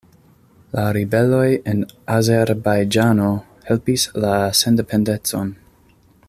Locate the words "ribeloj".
0.95-1.43